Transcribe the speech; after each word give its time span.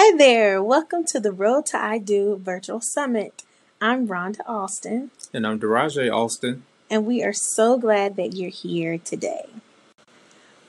Hi 0.00 0.16
there. 0.16 0.62
Welcome 0.62 1.04
to 1.06 1.18
the 1.18 1.32
Road 1.32 1.66
to 1.66 1.76
I 1.76 1.98
Do 1.98 2.40
Virtual 2.40 2.80
Summit. 2.80 3.42
I'm 3.80 4.06
Rhonda 4.06 4.42
Austin. 4.46 5.10
And 5.34 5.44
I'm 5.44 5.58
D'rajai 5.58 6.08
Austin. 6.08 6.62
And 6.88 7.04
we 7.04 7.24
are 7.24 7.32
so 7.32 7.76
glad 7.76 8.14
that 8.14 8.32
you're 8.32 8.48
here 8.48 8.98
today. 8.98 9.46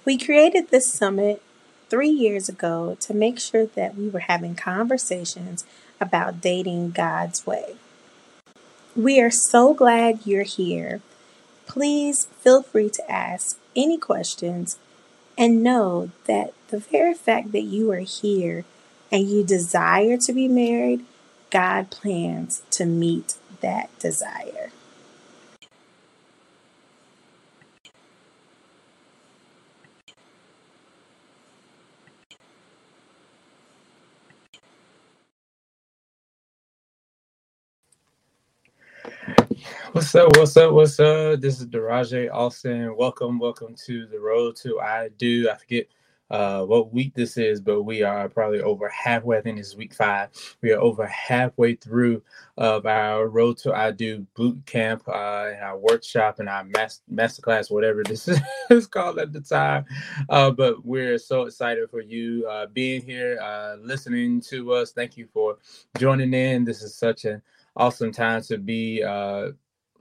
We 0.03 0.17
created 0.17 0.69
this 0.71 0.91
summit 0.91 1.43
three 1.89 2.09
years 2.09 2.49
ago 2.49 2.97
to 3.01 3.13
make 3.13 3.39
sure 3.39 3.67
that 3.67 3.95
we 3.95 4.09
were 4.09 4.21
having 4.21 4.55
conversations 4.55 5.63
about 6.01 6.41
dating 6.41 6.89
God's 6.89 7.45
way. 7.45 7.75
We 8.95 9.21
are 9.21 9.29
so 9.29 9.75
glad 9.75 10.25
you're 10.25 10.41
here. 10.41 11.01
Please 11.67 12.25
feel 12.39 12.63
free 12.63 12.89
to 12.89 13.11
ask 13.11 13.59
any 13.75 13.99
questions 13.99 14.79
and 15.37 15.61
know 15.61 16.09
that 16.25 16.55
the 16.69 16.79
very 16.79 17.13
fact 17.13 17.51
that 17.51 17.61
you 17.61 17.91
are 17.91 17.99
here 17.99 18.65
and 19.11 19.29
you 19.29 19.43
desire 19.43 20.17
to 20.17 20.33
be 20.33 20.47
married, 20.47 21.05
God 21.51 21.91
plans 21.91 22.63
to 22.71 22.85
meet 22.85 23.35
that 23.61 23.89
desire. 23.99 24.71
What's 39.93 40.15
up? 40.15 40.37
What's 40.37 40.57
up? 40.57 40.71
What's 40.73 40.99
up? 41.01 41.41
This 41.41 41.59
is 41.59 41.67
D'rajai 41.67 42.31
Austin. 42.33 42.95
Welcome, 42.95 43.39
welcome 43.39 43.75
to 43.87 44.07
the 44.07 44.19
road 44.19 44.55
to 44.57 44.79
I 44.79 45.09
do. 45.17 45.49
I 45.49 45.57
forget 45.57 45.87
uh, 46.29 46.63
what 46.63 46.93
week 46.93 47.13
this 47.13 47.37
is, 47.37 47.59
but 47.59 47.83
we 47.83 48.03
are 48.03 48.29
probably 48.29 48.61
over 48.61 48.87
halfway. 48.89 49.37
I 49.37 49.41
think 49.41 49.57
this 49.57 49.67
is 49.67 49.75
week 49.75 49.93
five. 49.93 50.29
We 50.61 50.71
are 50.71 50.79
over 50.79 51.05
halfway 51.07 51.75
through 51.75 52.21
of 52.57 52.85
our 52.85 53.27
Road 53.27 53.57
to 53.59 53.73
I 53.73 53.91
Do 53.91 54.25
boot 54.35 54.63
camp, 54.65 55.03
uh, 55.07 55.51
and 55.53 55.63
our 55.63 55.77
workshop, 55.77 56.39
and 56.39 56.49
our 56.49 56.63
master 56.63 57.03
masterclass, 57.11 57.71
whatever 57.71 58.03
this 58.07 58.29
is 58.69 58.87
called 58.87 59.19
at 59.19 59.33
the 59.33 59.41
time. 59.41 59.85
Uh, 60.29 60.51
but 60.51 60.85
we're 60.85 61.17
so 61.17 61.43
excited 61.43 61.89
for 61.89 62.01
you 62.01 62.47
uh, 62.47 62.67
being 62.67 63.01
here, 63.01 63.39
uh, 63.41 63.75
listening 63.81 64.41
to 64.41 64.73
us. 64.73 64.91
Thank 64.91 65.17
you 65.17 65.27
for 65.33 65.57
joining 65.97 66.33
in. 66.33 66.63
This 66.65 66.81
is 66.81 66.95
such 66.95 67.25
an 67.25 67.41
awesome 67.75 68.11
time 68.11 68.41
to 68.43 68.57
be 68.57 69.03
uh, 69.03 69.49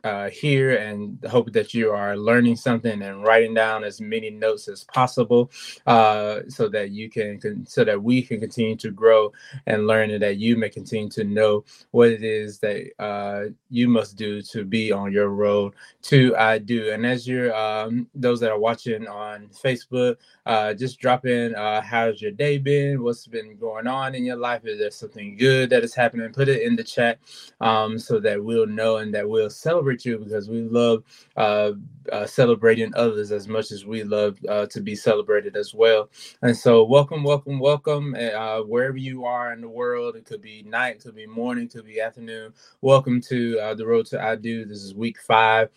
uh, 0.04 0.28
here 0.30 0.76
and 0.76 1.18
hope 1.28 1.52
that 1.52 1.74
you 1.74 1.90
are 1.90 2.16
learning 2.16 2.56
something 2.56 3.02
and 3.02 3.24
writing 3.24 3.54
down 3.54 3.84
as 3.84 4.00
many 4.00 4.30
notes 4.30 4.68
as 4.68 4.84
possible 4.84 5.50
uh, 5.86 6.40
so 6.48 6.68
that 6.68 6.90
you 6.90 7.10
can 7.10 7.66
so 7.66 7.84
that 7.84 8.00
we 8.00 8.22
can 8.22 8.38
continue 8.38 8.76
to 8.76 8.90
grow 8.90 9.32
and 9.66 9.86
learn 9.86 10.10
and 10.10 10.22
that 10.22 10.36
you 10.36 10.56
may 10.56 10.68
continue 10.68 11.08
to 11.08 11.24
know 11.24 11.64
what 11.90 12.08
it 12.08 12.22
is 12.22 12.58
that 12.60 12.88
uh, 12.98 13.44
you 13.70 13.88
must 13.88 14.16
do 14.16 14.40
to 14.40 14.64
be 14.64 14.92
on 14.92 15.12
your 15.12 15.28
road 15.28 15.74
to 16.02 16.34
I 16.36 16.58
do. 16.58 16.92
And 16.92 17.04
as 17.04 17.26
you're 17.26 17.54
um, 17.54 18.06
those 18.14 18.40
that 18.40 18.52
are 18.52 18.58
watching 18.58 19.06
on 19.08 19.48
Facebook 19.48 20.16
uh, 20.46 20.74
just 20.74 21.00
drop 21.00 21.26
in 21.26 21.54
uh, 21.54 21.82
how's 21.82 22.22
your 22.22 22.32
day 22.32 22.58
been? 22.58 23.02
What's 23.02 23.26
been 23.26 23.56
going 23.56 23.86
on 23.86 24.14
in 24.14 24.24
your 24.24 24.36
life? 24.36 24.64
Is 24.64 24.78
there 24.78 24.90
something 24.90 25.36
good 25.36 25.70
that 25.70 25.82
is 25.82 25.94
happening? 25.94 26.32
Put 26.32 26.48
it 26.48 26.62
in 26.62 26.76
the 26.76 26.84
chat 26.84 27.18
um, 27.60 27.98
so 27.98 28.20
that 28.20 28.42
we'll 28.42 28.66
know 28.66 28.98
and 28.98 29.12
that 29.14 29.28
we'll 29.28 29.50
celebrate 29.50 29.87
you 29.92 30.18
because 30.18 30.48
we 30.48 30.62
love 30.62 31.04
uh, 31.36 31.72
uh, 32.12 32.26
celebrating 32.26 32.92
others 32.96 33.32
as 33.32 33.48
much 33.48 33.72
as 33.72 33.86
we 33.86 34.04
love 34.04 34.38
uh, 34.48 34.66
to 34.66 34.80
be 34.80 34.94
celebrated 34.94 35.56
as 35.56 35.74
well. 35.74 36.10
And 36.42 36.56
so, 36.56 36.84
welcome, 36.84 37.24
welcome, 37.24 37.58
welcome, 37.60 38.14
uh, 38.16 38.60
wherever 38.62 38.96
you 38.96 39.24
are 39.24 39.52
in 39.52 39.60
the 39.60 39.68
world. 39.68 40.16
It 40.16 40.26
could 40.26 40.42
be 40.42 40.62
night, 40.64 40.96
it 40.96 41.02
could 41.04 41.16
be 41.16 41.26
morning, 41.26 41.64
it 41.64 41.72
could 41.72 41.86
be 41.86 42.00
afternoon. 42.00 42.52
Welcome 42.82 43.20
to 43.22 43.58
uh, 43.60 43.74
the 43.74 43.86
Road 43.86 44.06
to 44.06 44.22
I 44.22 44.36
Do. 44.36 44.64
This 44.64 44.82
is 44.82 44.94
week 44.94 45.18
five. 45.20 45.70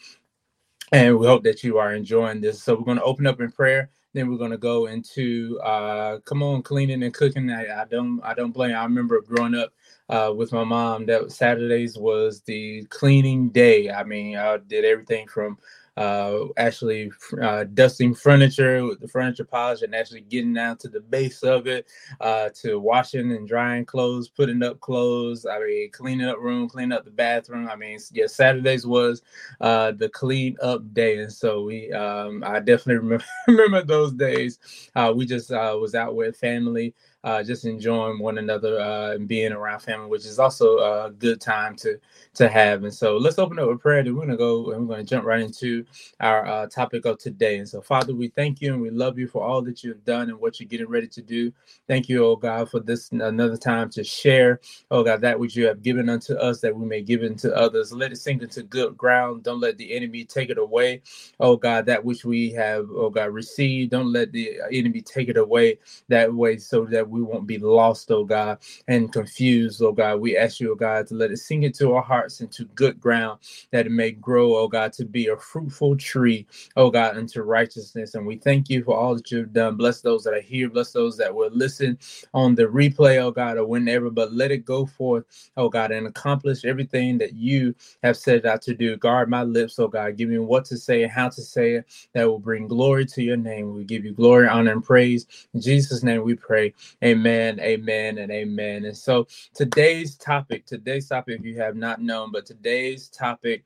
And 0.92 1.18
we 1.20 1.28
hope 1.28 1.44
that 1.44 1.64
you 1.64 1.78
are 1.78 1.94
enjoying 1.94 2.42
this. 2.42 2.64
So, 2.64 2.76
we're 2.76 2.86
going 2.86 2.98
to 2.98 3.04
open 3.04 3.28
up 3.28 3.42
in 3.42 3.52
prayer 3.52 3.90
then 4.14 4.30
we're 4.30 4.38
gonna 4.38 4.58
go 4.58 4.88
into 4.88 5.60
uh, 5.64 6.20
come 6.20 6.44
on 6.44 6.62
cleaning 6.62 7.04
and 7.04 7.14
cooking. 7.14 7.50
I, 7.52 7.84
I, 7.84 7.86
don't 7.86 8.22
I 8.24 8.34
don't 8.34 8.52
blame. 8.52 8.76
I 8.76 8.84
remember 8.84 9.22
growing 9.22 9.56
up 9.56 9.74
uh, 10.12 10.34
with 10.36 10.54
my 10.54 10.66
mom 10.66 11.08
that 11.08 11.32
Saturdays 11.34 11.98
was 11.98 12.42
the 12.44 12.86
cleaning 12.92 13.50
day. 13.50 13.92
I 13.92 14.04
mean, 14.06 14.38
I 14.38 14.58
did 14.60 14.86
everything 14.86 15.28
from 15.28 15.60
uh, 15.98 16.46
actually 16.58 17.12
uh, 17.42 17.66
dusting 17.74 18.16
furniture 18.16 18.86
with 18.86 19.00
the 19.02 19.10
furniture 19.10 19.46
polish 19.46 19.82
and 19.82 19.96
actually 19.96 20.22
getting 20.22 20.54
down 20.54 20.78
to 20.78 20.90
the 20.90 21.02
base 21.02 21.44
of 21.44 21.68
it, 21.68 21.88
uh, 22.22 22.50
to 22.62 22.80
washing 22.80 23.34
and 23.34 23.48
drying 23.48 23.86
clothes, 23.86 24.30
putting 24.30 24.64
up 24.64 24.80
clothes. 24.82 25.46
I 25.48 25.60
mean, 25.60 25.92
cleaning 25.92 26.28
up 26.30 26.40
room, 26.40 26.70
cleaning 26.70 26.94
up 26.94 27.06
the 27.06 27.12
bathroom. 27.12 27.70
I 27.70 27.78
mean, 27.78 28.00
yeah, 28.14 28.28
Saturdays 28.28 28.88
was 28.88 29.24
uh, 29.62 29.94
the 29.94 30.10
clean 30.10 30.58
up 30.62 30.94
day, 30.94 31.20
and 31.20 31.34
so 31.34 31.64
we, 31.64 31.92
um, 31.94 32.44
I 32.46 32.60
definitely 32.60 32.98
remember, 32.98 33.26
remember 33.50 33.84
those 33.84 34.14
days. 34.14 34.60
Uh, 34.96 35.14
we 35.16 35.26
just 35.28 35.52
uh, 35.52 35.78
was 35.82 35.96
out 35.96 36.16
with 36.16 36.38
family 36.38 36.94
uh, 37.26 37.44
just 37.44 37.66
enjoying 37.66 38.20
one 38.20 38.40
another 38.40 38.80
uh, 38.80 39.12
and 39.14 39.28
being 39.28 39.54
around 39.54 39.82
family, 39.82 40.08
which 40.10 40.26
is 40.26 40.40
also 40.40 40.80
a 40.80 41.12
good 41.12 41.42
time 41.42 41.76
to 41.78 42.00
to 42.36 42.50
have. 42.50 42.86
And 42.86 42.94
so 42.94 43.18
let's 43.18 43.40
open 43.40 43.60
up 43.60 43.70
a 43.70 43.78
prayer. 43.78 44.04
Then 44.04 44.16
we're 44.16 44.24
gonna 44.26 44.38
go 44.38 44.72
and 44.72 44.88
we're 44.88 44.96
gonna 44.96 45.06
jump 45.06 45.26
right 45.26 45.42
into 45.42 45.86
our 46.22 46.48
uh, 46.48 46.68
topic 46.68 47.06
of 47.06 47.20
today. 47.20 47.60
And 47.60 47.70
so, 47.70 47.82
Father, 47.82 48.16
we 48.16 48.30
thank 48.30 48.62
you 48.62 48.74
and 48.74 48.82
we 48.82 48.92
love 48.92 49.20
you 49.20 49.28
for 49.28 49.44
all 49.44 49.62
that 49.64 49.84
you've 49.84 50.06
done 50.06 50.30
and 50.32 50.40
what 50.40 50.60
you're 50.60 50.70
getting 50.70 50.90
ready 50.90 51.10
to 51.10 51.22
do. 51.24 51.54
Thank 51.90 52.10
you, 52.10 52.26
oh 52.26 52.38
God, 52.38 52.72
for 52.72 52.82
this 52.82 53.12
another 53.12 53.58
time 53.58 53.92
to 53.92 54.04
share, 54.06 54.62
oh 54.92 55.04
God, 55.04 55.22
that 55.22 55.40
which 55.40 55.58
you 55.58 55.68
have 55.68 55.84
given 55.84 56.10
unto 56.10 56.36
us 56.36 56.62
that 56.62 56.76
we 56.76 56.88
may 56.88 57.04
give 57.04 57.24
into 57.24 57.56
others. 57.56 57.94
Let 57.94 58.14
it 58.14 58.18
sink 58.18 58.44
into 58.44 58.64
good 58.64 58.98
ground. 58.98 59.44
Don't 59.44 59.62
let 59.62 59.78
the 59.78 59.94
enemy 59.94 60.26
take 60.26 60.50
it 60.52 60.60
away. 60.60 61.04
Oh 61.40 61.58
God, 61.58 61.86
that 61.88 62.06
which 62.06 62.26
we 62.26 62.52
have, 62.54 62.88
oh 62.92 63.12
God, 63.12 63.32
received. 63.32 63.92
Don't 63.92 64.14
let 64.14 64.34
the 64.34 64.60
enemy 64.72 65.02
take 65.02 65.30
it 65.30 65.38
away 65.38 65.80
that 66.10 66.34
way 66.34 66.58
so 66.58 66.86
that 66.88 67.10
we 67.12 67.22
won't 67.22 67.48
be 67.48 67.58
lost, 67.58 68.12
oh 68.12 68.26
God, 68.26 68.60
and 68.88 69.12
confused, 69.14 69.82
oh 69.82 69.92
God. 69.92 70.22
We 70.22 70.38
ask 70.38 70.60
you, 70.60 70.72
oh 70.72 70.76
God, 70.76 71.08
to 71.08 71.16
let 71.16 71.32
it 71.32 71.38
sink 71.38 71.64
into 71.64 71.94
our 71.94 72.02
hearts 72.02 72.42
into 72.42 72.66
good 72.76 73.00
ground, 73.00 73.40
that 73.72 73.86
it 73.86 73.92
may 73.92 74.12
grow, 74.12 74.56
oh 74.58 74.68
God, 74.68 74.94
to 74.94 75.06
be 75.06 75.28
a 75.28 75.38
fruitful 75.38 75.98
tree, 75.98 76.48
oh 76.78 76.90
God, 76.90 77.18
unto 77.18 77.42
righteousness. 77.42 78.16
And 78.16 78.26
we 78.26 78.38
thank 78.38 78.70
you 78.70 78.84
for 78.84 78.98
all 78.98 79.16
that 79.16 79.32
you've 79.32 79.54
done. 79.54 79.76
Bless 79.76 80.02
those 80.02 80.24
that 80.24 80.34
are 80.34 80.42
here, 80.42 80.70
bless 80.70 80.92
those 80.94 81.18
that 81.18 81.34
will 81.34 81.52
listen 81.52 81.98
on 82.34 82.56
the 82.56 82.64
replay, 82.64 83.22
oh 83.22 83.32
God, 83.32 83.58
or 83.58 83.66
whenever, 83.66 84.10
but 84.10 84.34
let 84.34 84.52
it 84.52 84.66
go 84.66 84.86
forth, 84.86 85.26
oh 85.58 85.70
God, 85.70 85.92
and 85.92 86.08
accomplish 86.08 86.66
everything 86.66 87.18
that 87.20 87.34
you 87.34 87.76
have 88.04 88.18
set 88.18 88.46
out 88.46 88.62
to 88.64 88.74
do. 88.74 88.98
Guard 88.98 89.30
my 89.30 89.44
lips, 89.44 89.80
oh 89.80 89.88
God, 89.88 90.18
give 90.18 90.30
me 90.30 90.40
what 90.40 90.66
to 90.66 90.78
say 90.78 91.04
and 91.04 91.12
how 91.12 91.30
to 91.30 91.42
say 91.42 91.74
it 91.76 91.86
that 92.14 92.28
will 92.28 92.40
bring 92.40 92.68
glory 92.68 93.06
to 93.06 93.24
your 93.24 93.38
name. 93.38 93.74
We 93.74 93.84
give 93.84 94.06
you 94.06 94.14
glory, 94.14 94.48
honor, 94.48 94.72
and 94.72 94.84
praise. 94.84 95.28
In 95.54 95.62
Jesus' 95.62 96.04
name 96.04 96.24
we 96.24 96.36
pray. 96.36 96.74
Amen, 97.04 97.60
amen, 97.62 98.20
and 98.20 98.32
amen. 98.32 98.86
And 98.86 98.98
so 98.98 99.28
today's 99.56 100.18
topic, 100.18 100.66
today's 100.68 101.08
topic, 101.08 101.40
if 101.40 101.46
you 101.46 101.58
have 101.58 101.76
not 101.76 102.02
known, 102.02 102.32
but 102.32 102.46
today's 102.46 103.10
topic 103.10 103.64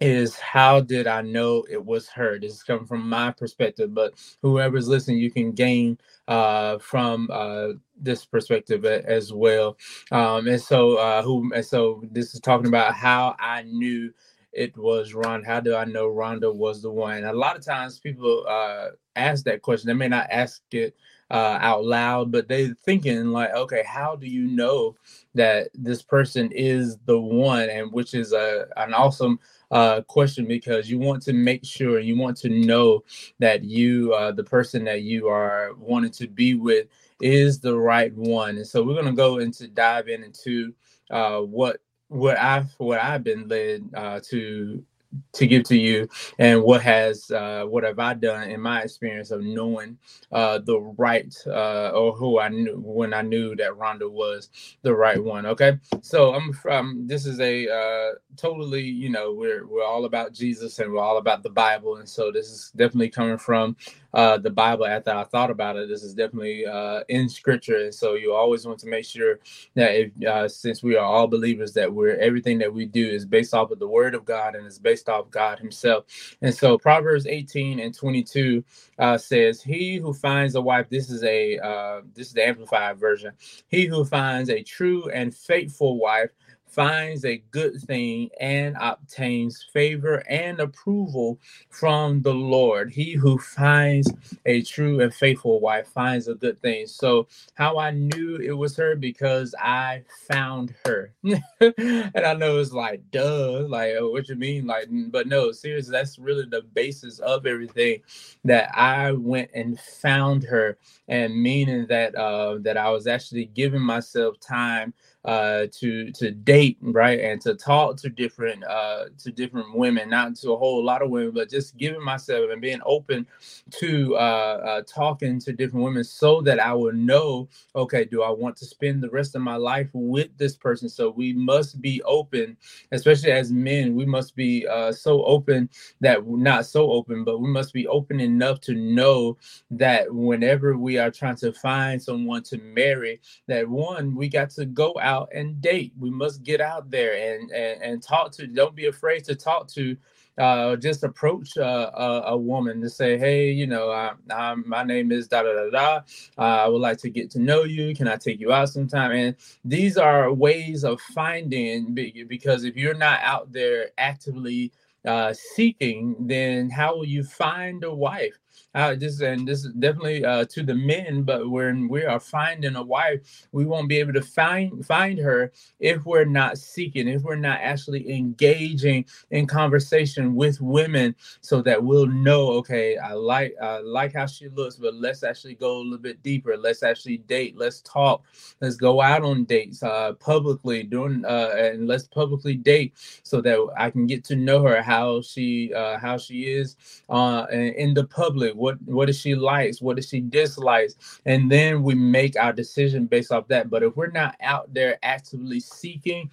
is 0.00 0.36
how 0.38 0.80
did 0.80 1.06
I 1.06 1.22
know 1.22 1.64
it 1.70 1.84
was 1.84 2.08
her? 2.10 2.38
This 2.38 2.52
is 2.52 2.62
coming 2.62 2.86
from 2.86 3.08
my 3.08 3.32
perspective, 3.32 3.94
but 3.94 4.14
whoever's 4.42 4.88
listening, 4.88 5.18
you 5.18 5.30
can 5.30 5.52
gain 5.52 5.98
uh, 6.28 6.78
from 6.78 7.28
uh, 7.32 7.68
this 8.00 8.24
perspective 8.24 8.84
as 8.84 9.32
well. 9.32 9.78
Um, 10.12 10.46
and 10.46 10.60
so, 10.60 10.96
uh, 10.98 11.22
who? 11.22 11.50
And 11.54 11.64
so, 11.64 12.02
this 12.10 12.34
is 12.34 12.40
talking 12.40 12.68
about 12.68 12.94
how 12.94 13.36
I 13.40 13.62
knew 13.62 14.12
it 14.52 14.76
was 14.76 15.14
Ron. 15.14 15.44
How 15.44 15.60
do 15.60 15.74
I 15.74 15.84
know 15.84 16.08
Rhonda 16.08 16.54
was 16.54 16.82
the 16.82 16.90
one? 16.90 17.16
And 17.18 17.26
a 17.26 17.32
lot 17.32 17.56
of 17.56 17.64
times, 17.64 17.98
people 17.98 18.44
uh, 18.48 18.88
ask 19.16 19.44
that 19.44 19.62
question. 19.62 19.88
They 19.88 19.94
may 19.94 20.08
not 20.08 20.28
ask 20.30 20.62
it 20.72 20.94
uh, 21.30 21.58
out 21.60 21.84
loud, 21.84 22.30
but 22.30 22.48
they 22.48 22.68
thinking 22.84 23.26
like, 23.26 23.50
okay, 23.54 23.82
how 23.86 24.16
do 24.16 24.26
you 24.26 24.46
know 24.46 24.94
that 25.34 25.68
this 25.74 26.02
person 26.02 26.50
is 26.52 26.98
the 27.06 27.18
one? 27.18 27.68
And 27.68 27.92
which 27.92 28.14
is 28.14 28.32
a 28.32 28.66
an 28.76 28.94
awesome 28.94 29.38
uh, 29.70 30.02
question 30.02 30.46
because 30.46 30.88
you 30.90 30.98
want 30.98 31.22
to 31.22 31.32
make 31.32 31.64
sure 31.64 31.98
you 31.98 32.16
want 32.16 32.36
to 32.38 32.48
know 32.48 33.02
that 33.40 33.64
you, 33.64 34.14
uh, 34.14 34.30
the 34.32 34.44
person 34.44 34.84
that 34.84 35.02
you 35.02 35.26
are 35.28 35.74
wanting 35.78 36.12
to 36.12 36.28
be 36.28 36.54
with, 36.54 36.86
is 37.20 37.58
the 37.58 37.76
right 37.76 38.14
one. 38.14 38.56
And 38.56 38.66
so 38.66 38.82
we're 38.82 38.94
gonna 38.94 39.12
go 39.12 39.38
into 39.38 39.66
dive 39.68 40.08
in 40.08 40.22
into 40.22 40.74
uh, 41.10 41.40
what 41.40 41.78
what 42.08 42.38
I've 42.38 42.72
what 42.78 43.00
I've 43.00 43.24
been 43.24 43.48
led 43.48 43.90
uh, 43.94 44.20
to 44.24 44.84
to 45.32 45.46
give 45.46 45.62
to 45.64 45.76
you 45.76 46.08
and 46.38 46.62
what 46.62 46.82
has 46.82 47.30
uh, 47.30 47.64
what 47.64 47.84
have 47.84 47.98
i 47.98 48.14
done 48.14 48.50
in 48.50 48.60
my 48.60 48.82
experience 48.82 49.30
of 49.30 49.42
knowing 49.42 49.96
uh, 50.32 50.58
the 50.58 50.78
right 50.98 51.34
uh, 51.46 51.90
or 51.90 52.12
who 52.12 52.38
i 52.38 52.48
knew 52.48 52.80
when 52.84 53.14
i 53.14 53.22
knew 53.22 53.54
that 53.56 53.72
rhonda 53.72 54.10
was 54.10 54.50
the 54.82 54.94
right 54.94 55.22
one 55.22 55.46
okay? 55.46 55.78
So 56.02 56.34
i'm 56.34 56.52
from 56.52 57.06
this 57.06 57.26
is 57.26 57.40
a 57.40 57.68
uh, 57.68 58.12
totally 58.36 58.82
you 58.82 59.10
know 59.10 59.32
we're 59.32 59.66
we're 59.66 59.84
all 59.84 60.04
about 60.04 60.32
jesus 60.32 60.78
and 60.78 60.92
we're 60.92 61.02
all 61.02 61.18
about 61.18 61.42
the 61.42 61.50
bible 61.50 61.96
and 61.96 62.08
so 62.08 62.30
this 62.32 62.50
is 62.50 62.72
definitely 62.76 63.10
coming 63.10 63.38
from 63.38 63.76
uh, 64.16 64.38
the 64.38 64.50
Bible 64.50 64.86
after 64.86 65.12
I 65.12 65.24
thought 65.24 65.50
about 65.50 65.76
it. 65.76 65.88
This 65.90 66.02
is 66.02 66.14
definitely 66.14 66.66
uh, 66.66 67.02
in 67.10 67.28
Scripture, 67.28 67.84
and 67.84 67.94
so 67.94 68.14
you 68.14 68.34
always 68.34 68.66
want 68.66 68.80
to 68.80 68.88
make 68.88 69.06
sure 69.06 69.40
that 69.76 69.92
if 69.94 70.26
uh, 70.26 70.48
since 70.48 70.82
we 70.82 70.96
are 70.96 71.06
all 71.06 71.28
believers, 71.28 71.74
that 71.74 71.92
we're 71.94 72.16
everything 72.18 72.58
that 72.60 72.74
we 72.74 72.86
do 72.86 73.06
is 73.08 73.26
based 73.26 73.54
off 73.54 73.70
of 73.72 73.78
the 73.78 73.88
Word 73.88 74.16
of 74.16 74.24
God 74.26 74.56
and 74.56 74.66
is 74.66 74.80
based 74.80 75.10
off 75.10 75.30
God 75.30 75.60
Himself. 75.60 76.06
And 76.42 76.54
so 76.54 76.78
Proverbs 76.78 77.28
18 77.28 77.80
and 77.80 77.94
22 77.94 78.64
uh, 78.98 79.18
says, 79.18 79.62
"He 79.62 79.98
who 79.98 80.14
finds 80.14 80.56
a 80.56 80.62
wife, 80.62 80.88
this 80.90 81.10
is 81.10 81.22
a 81.24 81.58
uh, 81.60 82.02
this 82.14 82.28
is 82.28 82.34
the 82.34 82.46
amplified 82.46 82.98
version. 82.98 83.34
He 83.68 83.86
who 83.86 84.04
finds 84.04 84.50
a 84.50 84.64
true 84.64 85.10
and 85.10 85.34
faithful 85.34 85.98
wife." 85.98 86.30
Finds 86.66 87.24
a 87.24 87.38
good 87.50 87.80
thing 87.82 88.28
and 88.40 88.76
obtains 88.78 89.64
favor 89.72 90.22
and 90.28 90.60
approval 90.60 91.38
from 91.70 92.20
the 92.22 92.34
Lord. 92.34 92.90
He 92.90 93.12
who 93.12 93.38
finds 93.38 94.12
a 94.44 94.62
true 94.62 95.00
and 95.00 95.14
faithful 95.14 95.60
wife 95.60 95.88
finds 95.88 96.28
a 96.28 96.34
good 96.34 96.58
thing. 96.60 96.86
So, 96.86 97.28
how 97.54 97.78
I 97.78 97.92
knew 97.92 98.36
it 98.36 98.52
was 98.52 98.76
her 98.76 98.96
because 98.96 99.54
I 99.58 100.02
found 100.30 100.74
her. 100.84 101.12
and 101.24 102.26
I 102.26 102.34
know 102.34 102.58
it's 102.58 102.72
like, 102.72 103.02
duh, 103.10 103.66
like, 103.68 103.94
oh, 103.98 104.10
what 104.10 104.28
you 104.28 104.36
mean? 104.36 104.66
Like, 104.66 104.88
but 105.10 105.26
no, 105.26 105.52
seriously, 105.52 105.92
that's 105.92 106.18
really 106.18 106.44
the 106.44 106.62
basis 106.62 107.18
of 107.20 107.46
everything 107.46 108.02
that 108.44 108.70
I 108.76 109.12
went 109.12 109.50
and 109.54 109.78
found 109.80 110.44
her, 110.44 110.78
and 111.08 111.40
meaning 111.40 111.86
that 111.88 112.14
uh, 112.14 112.58
that 112.60 112.76
I 112.76 112.90
was 112.90 113.06
actually 113.06 113.46
giving 113.46 113.82
myself 113.82 114.38
time 114.40 114.92
uh, 115.26 115.66
to 115.72 116.10
to 116.12 116.30
date, 116.30 116.78
right, 116.80 117.20
and 117.20 117.40
to 117.42 117.54
talk 117.54 117.96
to 117.98 118.08
different 118.08 118.64
uh, 118.64 119.06
to 119.18 119.32
different 119.32 119.74
women, 119.74 120.08
not 120.08 120.36
to 120.36 120.52
a 120.52 120.56
whole 120.56 120.84
lot 120.84 121.02
of 121.02 121.10
women, 121.10 121.32
but 121.32 121.50
just 121.50 121.76
giving 121.76 122.02
myself 122.02 122.48
and 122.50 122.62
being 122.62 122.80
open 122.86 123.26
to 123.72 124.14
uh, 124.14 124.18
uh, 124.18 124.82
talking 124.86 125.40
to 125.40 125.52
different 125.52 125.84
women, 125.84 126.04
so 126.04 126.40
that 126.42 126.60
I 126.60 126.72
will 126.72 126.92
know, 126.92 127.48
okay, 127.74 128.04
do 128.04 128.22
I 128.22 128.30
want 128.30 128.56
to 128.58 128.64
spend 128.64 129.02
the 129.02 129.10
rest 129.10 129.34
of 129.34 129.42
my 129.42 129.56
life 129.56 129.88
with 129.92 130.28
this 130.38 130.54
person? 130.54 130.88
So 130.88 131.10
we 131.10 131.32
must 131.32 131.82
be 131.82 132.00
open, 132.04 132.56
especially 132.92 133.32
as 133.32 133.50
men, 133.50 133.96
we 133.96 134.06
must 134.06 134.36
be 134.36 134.66
uh, 134.66 134.92
so 134.92 135.24
open 135.24 135.68
that 136.00 136.24
not 136.26 136.66
so 136.66 136.92
open, 136.92 137.24
but 137.24 137.40
we 137.40 137.48
must 137.48 137.72
be 137.72 137.88
open 137.88 138.20
enough 138.20 138.60
to 138.60 138.74
know 138.74 139.36
that 139.72 140.06
whenever 140.14 140.76
we 140.78 140.98
are 140.98 141.10
trying 141.10 141.36
to 141.36 141.52
find 141.52 142.00
someone 142.00 142.44
to 142.44 142.58
marry, 142.58 143.20
that 143.48 143.68
one 143.68 144.14
we 144.14 144.28
got 144.28 144.50
to 144.50 144.66
go 144.66 144.94
out 145.00 145.15
out 145.16 145.28
and 145.34 145.60
date. 145.60 145.92
We 145.98 146.10
must 146.10 146.42
get 146.42 146.60
out 146.60 146.90
there 146.90 147.14
and 147.14 147.50
and, 147.50 147.82
and 147.82 148.02
talk 148.02 148.32
to. 148.32 148.46
Don't 148.46 148.76
be 148.76 148.86
afraid 148.86 149.24
to 149.24 149.34
talk 149.34 149.68
to. 149.68 149.96
Uh, 150.38 150.76
just 150.76 151.02
approach 151.02 151.56
a, 151.56 152.26
a, 152.26 152.36
woman 152.36 152.78
to 152.82 152.90
say, 152.90 153.16
hey, 153.16 153.50
you 153.50 153.66
know, 153.66 153.90
I, 153.90 154.12
I'm, 154.30 154.68
my 154.68 154.82
name 154.82 155.10
is 155.10 155.28
da 155.28 155.42
da 155.42 155.54
da 155.54 155.70
da. 155.70 156.00
Uh, 156.36 156.64
I 156.64 156.68
would 156.68 156.82
like 156.82 156.98
to 156.98 157.08
get 157.08 157.30
to 157.30 157.38
know 157.38 157.62
you. 157.64 157.94
Can 157.94 158.06
I 158.06 158.16
take 158.16 158.38
you 158.38 158.52
out 158.52 158.68
sometime? 158.68 159.12
And 159.12 159.36
these 159.64 159.96
are 159.96 160.30
ways 160.30 160.84
of 160.84 161.00
finding 161.00 161.94
because 161.94 162.64
if 162.64 162.76
you're 162.76 162.92
not 162.92 163.20
out 163.22 163.50
there 163.50 163.88
actively 163.96 164.72
uh, 165.06 165.32
seeking, 165.32 166.14
then 166.20 166.68
how 166.68 166.96
will 166.96 167.06
you 167.06 167.24
find 167.24 167.82
a 167.82 167.94
wife? 167.94 168.38
Uh, 168.76 168.94
this 168.94 169.20
and 169.22 169.48
this 169.48 169.64
is 169.64 169.72
definitely 169.72 170.24
uh, 170.24 170.44
to 170.44 170.62
the 170.62 170.74
men. 170.74 171.22
But 171.22 171.50
when 171.50 171.88
we 171.88 172.04
are 172.04 172.20
finding 172.20 172.76
a 172.76 172.82
wife, 172.82 173.48
we 173.52 173.64
won't 173.64 173.88
be 173.88 173.96
able 173.98 174.12
to 174.12 174.22
find 174.22 174.84
find 174.84 175.18
her 175.18 175.50
if 175.80 176.04
we're 176.04 176.26
not 176.26 176.58
seeking, 176.58 177.08
if 177.08 177.22
we're 177.22 177.36
not 177.36 177.58
actually 177.60 178.14
engaging 178.14 179.06
in 179.30 179.46
conversation 179.46 180.34
with 180.34 180.60
women, 180.60 181.14
so 181.40 181.62
that 181.62 181.82
we'll 181.82 182.06
know. 182.06 182.50
Okay, 182.50 182.98
I 182.98 183.14
like 183.14 183.54
I 183.62 183.78
like 183.78 184.12
how 184.12 184.26
she 184.26 184.48
looks, 184.48 184.76
but 184.76 184.94
let's 184.94 185.22
actually 185.22 185.54
go 185.54 185.78
a 185.78 185.82
little 185.82 185.98
bit 185.98 186.22
deeper. 186.22 186.56
Let's 186.56 186.82
actually 186.82 187.18
date. 187.18 187.56
Let's 187.56 187.80
talk. 187.80 188.24
Let's 188.60 188.76
go 188.76 189.00
out 189.00 189.22
on 189.22 189.44
dates 189.44 189.82
uh, 189.82 190.12
publicly, 190.14 190.82
doing 190.82 191.24
uh, 191.24 191.54
and 191.56 191.86
let's 191.86 192.06
publicly 192.06 192.56
date 192.56 192.92
so 193.22 193.40
that 193.40 193.66
I 193.78 193.90
can 193.90 194.06
get 194.06 194.22
to 194.24 194.36
know 194.36 194.62
her, 194.64 194.82
how 194.82 195.22
she 195.22 195.72
uh, 195.72 195.98
how 195.98 196.18
she 196.18 196.42
is 196.42 196.76
uh, 197.08 197.46
in 197.50 197.94
the 197.94 198.04
public 198.04 198.54
what 198.66 198.82
what 198.84 199.06
does 199.06 199.20
she 199.20 199.36
likes? 199.36 199.80
What 199.80 199.96
does 199.96 200.08
she 200.08 200.20
dislikes? 200.20 201.20
And 201.24 201.50
then 201.50 201.84
we 201.84 201.94
make 201.94 202.36
our 202.36 202.52
decision 202.52 203.06
based 203.06 203.30
off 203.30 203.46
that. 203.48 203.70
But 203.70 203.84
if 203.84 203.96
we're 203.96 204.10
not 204.10 204.36
out 204.40 204.74
there 204.74 204.98
actively 205.04 205.60
seeking 205.60 206.30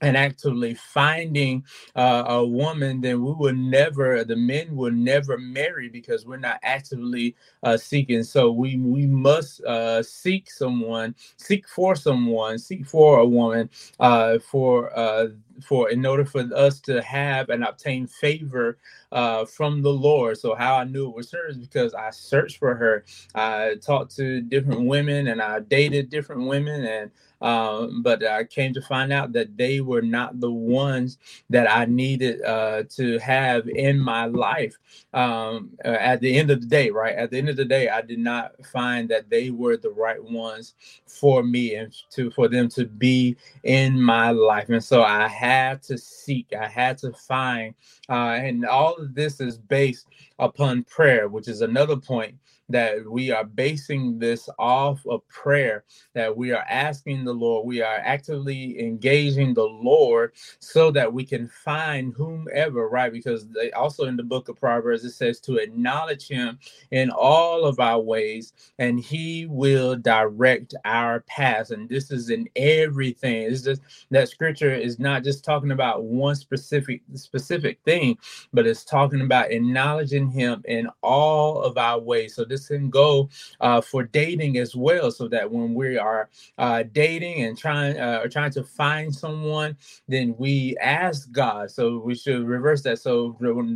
and 0.00 0.16
actively 0.16 0.74
finding 0.74 1.64
uh, 1.96 2.24
a 2.28 2.46
woman, 2.46 3.00
then 3.00 3.22
we 3.24 3.32
will 3.32 3.54
never, 3.54 4.24
the 4.24 4.36
men 4.36 4.76
will 4.76 4.92
never 4.92 5.38
marry 5.38 5.88
because 5.88 6.26
we're 6.26 6.36
not 6.38 6.60
actively 6.62 7.34
uh, 7.64 7.76
seeking. 7.76 8.24
So 8.24 8.52
we 8.52 8.76
we 8.78 9.06
must 9.06 9.62
uh, 9.64 10.02
seek 10.02 10.50
someone, 10.50 11.14
seek 11.38 11.68
for 11.68 11.96
someone, 11.96 12.58
seek 12.58 12.86
for 12.86 13.20
a 13.20 13.26
woman, 13.26 13.70
uh, 14.00 14.38
for 14.40 14.96
uh, 14.98 15.28
for 15.62 15.90
in 15.90 16.06
order 16.06 16.24
for 16.24 16.44
us 16.54 16.80
to 16.82 17.02
have 17.02 17.50
and 17.50 17.64
obtain 17.64 18.06
favor 18.06 18.78
uh, 19.12 19.44
from 19.44 19.82
the 19.82 19.92
Lord. 19.92 20.38
So 20.38 20.54
how 20.54 20.76
I 20.76 20.84
knew 20.84 21.08
it 21.10 21.16
was 21.16 21.32
her 21.32 21.48
is 21.48 21.58
because 21.58 21.94
I 21.94 22.10
searched 22.10 22.58
for 22.58 22.74
her. 22.76 23.04
I 23.34 23.76
talked 23.82 24.14
to 24.16 24.40
different 24.42 24.82
women 24.86 25.28
and 25.28 25.42
I 25.42 25.60
dated 25.60 26.10
different 26.10 26.46
women 26.46 26.84
and 26.84 27.10
um, 27.40 28.02
but 28.02 28.26
I 28.26 28.44
came 28.44 28.72
to 28.74 28.82
find 28.82 29.12
out 29.12 29.32
that 29.32 29.56
they 29.56 29.80
were 29.80 30.02
not 30.02 30.40
the 30.40 30.50
ones 30.50 31.18
that 31.50 31.70
I 31.70 31.84
needed 31.84 32.42
uh, 32.42 32.84
to 32.96 33.18
have 33.18 33.68
in 33.68 33.98
my 33.98 34.26
life. 34.26 34.76
Um, 35.14 35.70
uh, 35.84 35.88
at 35.88 36.20
the 36.20 36.36
end 36.36 36.50
of 36.50 36.60
the 36.60 36.66
day, 36.66 36.90
right? 36.90 37.14
At 37.14 37.30
the 37.30 37.38
end 37.38 37.48
of 37.48 37.56
the 37.56 37.64
day, 37.64 37.88
I 37.88 38.02
did 38.02 38.18
not 38.18 38.52
find 38.66 39.08
that 39.08 39.30
they 39.30 39.50
were 39.50 39.76
the 39.76 39.90
right 39.90 40.22
ones 40.22 40.74
for 41.06 41.42
me 41.42 41.74
and 41.76 41.94
to 42.10 42.30
for 42.32 42.48
them 42.48 42.68
to 42.70 42.86
be 42.86 43.36
in 43.64 44.00
my 44.00 44.30
life. 44.30 44.68
And 44.68 44.82
so 44.82 45.02
I 45.02 45.28
had 45.28 45.82
to 45.84 45.98
seek. 45.98 46.52
I 46.58 46.66
had 46.66 46.98
to 46.98 47.12
find. 47.12 47.74
Uh, 48.08 48.38
and 48.40 48.64
all 48.64 48.94
of 48.96 49.14
this 49.14 49.40
is 49.40 49.58
based 49.58 50.06
upon 50.38 50.84
prayer, 50.84 51.28
which 51.28 51.48
is 51.48 51.60
another 51.60 51.96
point 51.96 52.34
that 52.68 53.08
we 53.08 53.30
are 53.30 53.44
basing 53.44 54.18
this 54.18 54.48
off 54.58 55.04
of 55.06 55.26
prayer, 55.28 55.84
that 56.14 56.36
we 56.36 56.52
are 56.52 56.64
asking 56.68 57.24
the 57.24 57.32
Lord, 57.32 57.66
we 57.66 57.80
are 57.80 57.96
actively 57.96 58.78
engaging 58.80 59.54
the 59.54 59.64
Lord 59.64 60.32
so 60.58 60.90
that 60.90 61.12
we 61.12 61.24
can 61.24 61.48
find 61.48 62.12
whomever, 62.14 62.88
right? 62.88 63.12
Because 63.12 63.48
they, 63.48 63.70
also 63.72 64.04
in 64.04 64.16
the 64.16 64.22
book 64.22 64.48
of 64.48 64.56
Proverbs, 64.56 65.04
it 65.04 65.12
says 65.12 65.40
to 65.40 65.56
acknowledge 65.56 66.28
Him 66.28 66.58
in 66.90 67.10
all 67.10 67.64
of 67.64 67.80
our 67.80 68.00
ways, 68.00 68.52
and 68.78 69.00
He 69.00 69.46
will 69.46 69.96
direct 69.96 70.74
our 70.84 71.20
paths. 71.20 71.70
And 71.70 71.88
this 71.88 72.10
is 72.10 72.30
in 72.30 72.48
everything. 72.56 73.42
It's 73.42 73.62
just 73.62 73.82
that 74.10 74.28
scripture 74.28 74.74
is 74.74 74.98
not 74.98 75.24
just 75.24 75.44
talking 75.44 75.70
about 75.70 76.04
one 76.04 76.34
specific 76.34 77.02
specific 77.14 77.78
thing, 77.84 78.18
but 78.52 78.66
it's 78.66 78.84
talking 78.84 79.22
about 79.22 79.50
acknowledging 79.50 80.30
Him 80.30 80.62
in 80.66 80.88
all 81.02 81.62
of 81.62 81.78
our 81.78 81.98
ways. 81.98 82.34
So 82.34 82.44
this 82.44 82.57
can 82.66 82.90
go 82.90 83.28
uh, 83.60 83.80
for 83.80 84.04
dating 84.04 84.58
as 84.58 84.74
well, 84.74 85.10
so 85.10 85.28
that 85.28 85.50
when 85.50 85.74
we 85.74 85.98
are 85.98 86.28
uh, 86.58 86.84
dating 86.92 87.42
and 87.44 87.56
trying 87.56 87.98
uh, 87.98 88.20
or 88.22 88.28
trying 88.28 88.50
to 88.52 88.64
find 88.64 89.14
someone, 89.14 89.76
then 90.08 90.34
we 90.38 90.76
ask 90.80 91.30
God. 91.32 91.70
So 91.70 91.98
we 91.98 92.14
should 92.14 92.46
reverse 92.46 92.82
that. 92.82 92.98
So 92.98 93.32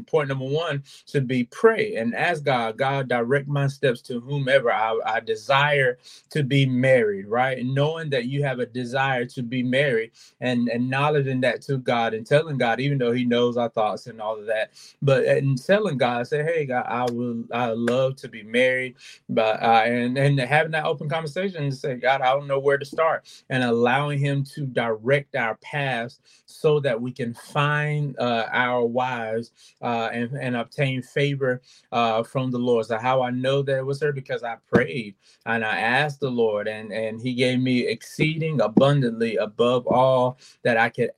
point 0.07 0.29
number 0.29 0.45
one 0.45 0.83
should 1.07 1.27
be 1.27 1.45
pray 1.45 1.97
and 1.97 2.15
ask 2.15 2.45
God. 2.45 2.77
God 2.79 3.09
direct 3.09 3.49
my 3.49 3.67
steps 3.67 4.01
to 4.03 4.21
whomever 4.21 4.73
I, 4.73 4.99
I 5.07 5.21
desire 5.21 5.99
to 6.31 6.43
be 6.43 6.67
married. 6.67 7.27
Right, 7.27 7.59
and 7.59 7.75
knowing 7.75 8.11
that 8.11 8.27
you 8.27 8.45
have 8.45 8.59
a 8.59 8.67
desire 8.67 9.25
to 9.27 9.43
be 9.43 9.63
married 9.63 10.13
and 10.41 10.69
acknowledging 10.69 11.41
that 11.43 11.63
to 11.63 11.79
God 11.79 12.15
and 12.15 12.27
telling 12.27 12.59
God, 12.59 12.81
even 12.81 12.99
though 12.99 13.13
He 13.13 13.25
knows 13.25 13.57
our 13.57 13.69
thoughts 13.69 14.07
and 14.07 14.21
all 14.21 14.39
of 14.39 14.47
that, 14.47 14.71
but 15.03 15.25
and 15.25 15.63
telling 15.63 15.99
God, 15.99 16.27
say, 16.27 16.43
Hey, 16.43 16.67
God, 16.67 16.87
I 16.89 17.05
will, 17.11 17.45
I 17.53 17.67
love 17.69 18.17
to 18.17 18.29
be 18.29 18.43
married 18.43 18.72
married, 18.73 18.97
but 19.29 19.63
uh, 19.63 19.83
and 19.85 20.17
and 20.19 20.39
having 20.41 20.73
that 20.73 20.85
open 20.85 21.09
conversation 21.09 21.65
and 21.65 21.75
say, 21.75 21.97
God, 21.97 22.21
I 22.21 22.33
don't 22.33 22.47
know 22.47 22.59
where 22.59 22.79
to 22.79 22.85
start, 22.85 23.27
and 23.51 23.63
allowing 23.63 24.19
Him 24.19 24.45
to 24.55 24.67
direct 24.67 25.37
our 25.37 25.57
paths 25.57 26.21
so 26.47 26.81
that 26.81 27.01
we 27.01 27.13
can 27.13 27.35
find 27.35 28.17
uh, 28.19 28.47
our 28.53 28.85
wives 28.85 29.53
uh, 29.83 30.09
and 30.13 30.33
and 30.39 30.57
obtain 30.57 31.03
favor 31.03 31.63
uh, 31.93 32.23
from 32.23 32.51
the 32.51 32.59
Lord. 32.59 32.87
So 32.87 32.99
how 32.99 33.23
I 33.23 33.31
know 33.31 33.63
that 33.63 33.79
it 33.79 33.87
was 33.87 34.01
her 34.01 34.13
because 34.13 34.43
I 34.43 34.57
prayed 34.73 35.15
and 35.47 35.65
I 35.65 35.79
asked 35.79 36.21
the 36.21 36.31
Lord, 36.31 36.69
and 36.69 36.93
and 36.93 37.21
He 37.21 37.35
gave 37.35 37.61
me 37.61 37.87
exceeding 37.87 38.61
abundantly 38.61 39.37
above 39.37 39.87
all 39.87 40.39
that 40.63 40.77
I 40.77 40.89
could 40.89 41.11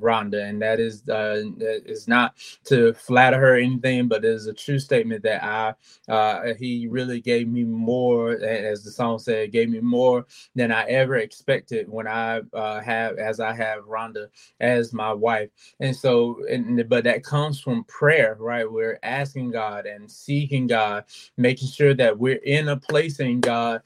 Rhonda, 0.00 0.48
and 0.48 0.60
that 0.62 0.80
is 0.80 1.08
uh, 1.08 1.42
is 1.60 2.08
not 2.08 2.34
to 2.64 2.94
flatter 2.94 3.38
her 3.38 3.54
or 3.54 3.58
anything, 3.58 4.08
but 4.08 4.24
it 4.24 4.30
is 4.30 4.46
a 4.46 4.54
true 4.54 4.78
statement 4.78 5.22
that 5.24 5.44
I 5.44 5.74
uh, 6.08 6.54
he 6.54 6.88
really 6.88 7.20
gave 7.20 7.48
me 7.48 7.64
more, 7.64 8.32
as 8.32 8.84
the 8.84 8.90
song 8.90 9.18
said, 9.18 9.52
gave 9.52 9.70
me 9.70 9.80
more 9.80 10.26
than 10.54 10.72
I 10.72 10.84
ever 10.84 11.16
expected 11.16 11.88
when 11.88 12.06
I 12.06 12.42
uh, 12.52 12.80
have 12.80 13.18
as 13.18 13.40
I 13.40 13.54
have 13.54 13.84
Rhonda 13.84 14.28
as 14.60 14.92
my 14.92 15.12
wife, 15.12 15.50
and 15.80 15.94
so 15.96 16.38
and 16.50 16.88
but 16.88 17.04
that 17.04 17.24
comes 17.24 17.60
from 17.60 17.84
prayer, 17.84 18.36
right? 18.40 18.70
We're 18.70 18.98
asking 19.02 19.52
God 19.52 19.86
and 19.86 20.10
seeking 20.10 20.66
God, 20.66 21.04
making 21.36 21.68
sure 21.68 21.94
that 21.94 22.18
we're 22.18 22.40
in 22.44 22.68
a 22.68 22.76
place 22.76 23.20
in 23.20 23.40
God 23.40 23.82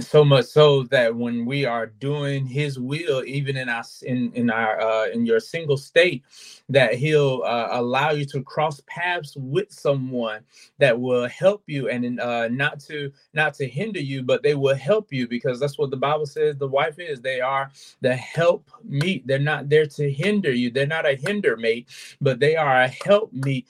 so 0.00 0.24
much 0.24 0.46
so 0.46 0.84
that 0.84 1.14
when 1.16 1.46
we 1.46 1.64
are 1.64 1.86
doing 1.86 2.46
his 2.46 2.78
will 2.78 3.24
even 3.26 3.56
in 3.56 3.68
our 3.68 3.84
in 4.02 4.32
in 4.34 4.50
our 4.50 4.80
uh 4.80 5.08
in 5.08 5.26
your 5.26 5.40
single 5.40 5.76
state 5.78 6.24
that 6.68 6.94
he'll 6.94 7.42
uh, 7.46 7.68
allow 7.72 8.10
you 8.10 8.26
to 8.26 8.42
cross 8.42 8.82
paths 8.86 9.36
with 9.38 9.72
someone 9.72 10.40
that 10.78 11.00
will 11.00 11.28
help 11.28 11.62
you 11.66 11.88
and 11.88 12.20
uh 12.20 12.48
not 12.48 12.80
to 12.80 13.10
not 13.34 13.54
to 13.54 13.66
hinder 13.68 14.00
you 14.00 14.22
but 14.22 14.42
they 14.42 14.54
will 14.54 14.76
help 14.76 15.12
you 15.12 15.28
because 15.28 15.60
that's 15.60 15.78
what 15.78 15.90
the 15.90 15.96
bible 15.96 16.26
says 16.26 16.56
the 16.58 16.68
wife 16.68 16.98
is. 16.98 17.20
They 17.22 17.40
are 17.40 17.70
the 18.02 18.16
help 18.16 18.70
meet 18.84 19.26
they're 19.26 19.38
not 19.38 19.68
there 19.70 19.86
to 19.86 20.12
hinder 20.12 20.52
you. 20.52 20.70
They're 20.70 20.86
not 20.86 21.06
a 21.06 21.14
hinder 21.16 21.56
mate 21.56 21.88
but 22.20 22.40
they 22.40 22.56
are 22.56 22.82
a 22.82 22.88
help 22.88 23.32
meet 23.32 23.68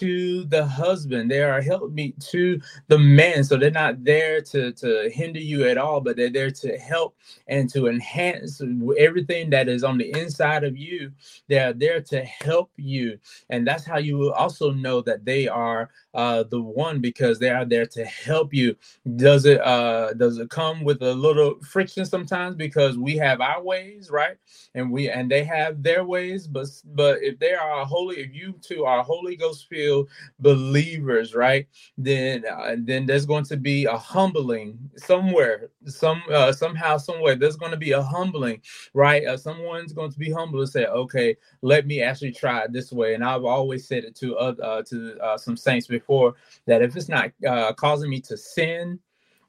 to 0.00 0.44
the 0.46 0.64
husband. 0.66 1.30
They 1.30 1.42
are 1.42 1.58
a 1.58 1.64
help 1.64 1.92
meet 1.92 2.18
to 2.32 2.56
the 2.88 2.98
man. 2.98 3.44
So 3.44 3.56
they're 3.56 3.70
not 3.70 4.04
there 4.04 4.40
to 4.42 4.72
to 4.72 5.10
hinder 5.12 5.40
you 5.40 5.59
at 5.66 5.78
all, 5.78 6.00
but 6.00 6.16
they're 6.16 6.30
there 6.30 6.50
to 6.50 6.78
help 6.78 7.16
and 7.46 7.68
to 7.70 7.88
enhance 7.88 8.60
everything 8.98 9.50
that 9.50 9.68
is 9.68 9.84
on 9.84 9.98
the 9.98 10.10
inside 10.18 10.64
of 10.64 10.76
you. 10.76 11.12
They're 11.48 11.72
there 11.72 12.00
to 12.02 12.24
help 12.24 12.70
you. 12.76 13.18
And 13.50 13.66
that's 13.66 13.84
how 13.84 13.98
you 13.98 14.16
will 14.18 14.32
also 14.32 14.72
know 14.72 15.00
that 15.02 15.24
they 15.24 15.48
are 15.48 15.90
uh, 16.14 16.44
the 16.44 16.60
one 16.60 17.00
because 17.00 17.38
they 17.38 17.50
are 17.50 17.64
there 17.64 17.86
to 17.86 18.04
help 18.04 18.52
you. 18.52 18.76
Does 19.16 19.44
it 19.44 19.60
uh, 19.60 20.12
does 20.14 20.38
it 20.38 20.50
come 20.50 20.82
with 20.84 21.02
a 21.02 21.14
little 21.14 21.54
friction 21.60 22.04
sometimes 22.04 22.56
because 22.56 22.98
we 22.98 23.16
have 23.16 23.40
our 23.40 23.62
ways, 23.62 24.10
right? 24.10 24.36
And 24.74 24.90
we 24.90 25.08
and 25.08 25.30
they 25.30 25.44
have 25.44 25.82
their 25.82 26.04
ways, 26.04 26.46
but 26.46 26.66
but 26.94 27.22
if 27.22 27.38
they 27.38 27.54
are 27.54 27.84
holy, 27.84 28.16
if 28.16 28.34
you 28.34 28.54
two 28.60 28.84
are 28.84 29.02
Holy 29.02 29.36
Ghost 29.36 29.68
filled 29.68 30.08
believers, 30.40 31.34
right? 31.34 31.66
Then 31.96 32.44
uh, 32.46 32.76
then 32.78 33.06
there's 33.06 33.26
going 33.26 33.44
to 33.44 33.56
be 33.56 33.84
a 33.84 33.96
humbling 33.96 34.78
somewhere, 34.96 35.49
some 35.86 36.22
uh, 36.30 36.52
somehow, 36.52 36.96
somewhere. 36.96 37.34
There's 37.34 37.56
going 37.56 37.72
to 37.72 37.76
be 37.76 37.92
a 37.92 38.02
humbling, 38.02 38.62
right? 38.94 39.24
Uh, 39.24 39.36
someone's 39.36 39.92
going 39.92 40.10
to 40.12 40.18
be 40.18 40.30
humble 40.30 40.60
and 40.60 40.68
say, 40.68 40.86
okay, 40.86 41.36
let 41.62 41.86
me 41.86 42.02
actually 42.02 42.32
try 42.32 42.62
it 42.62 42.72
this 42.72 42.92
way. 42.92 43.14
And 43.14 43.24
I've 43.24 43.44
always 43.44 43.86
said 43.86 44.04
it 44.04 44.16
to 44.16 44.36
uh, 44.36 44.82
to 44.82 45.18
uh, 45.18 45.38
some 45.38 45.56
saints 45.56 45.86
before 45.86 46.34
that 46.66 46.82
if 46.82 46.96
it's 46.96 47.08
not 47.08 47.32
uh, 47.46 47.72
causing 47.72 48.10
me 48.10 48.20
to 48.22 48.36
sin 48.36 48.98